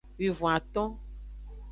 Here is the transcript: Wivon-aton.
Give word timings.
Wivon-aton. 0.19 0.91